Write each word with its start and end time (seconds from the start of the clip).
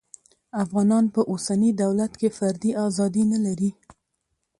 افغانان 0.63 1.05
په 1.15 1.21
اوسني 1.31 1.71
دولت 1.83 2.11
کې 2.19 2.29
فردي 2.37 2.71
ازادي 2.87 3.23
نلري 3.31 3.71